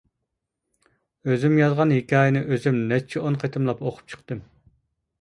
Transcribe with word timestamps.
ئۆزۈم 1.27 1.59
يازغان 1.61 1.95
ھېكايىنى 1.97 2.43
ئۆزۈم 2.49 2.83
نەچچە 2.95 3.25
ئون 3.29 3.41
قېتىملاپ 3.45 3.89
ئوقۇپ 3.89 4.13
چىقتىم. 4.15 4.45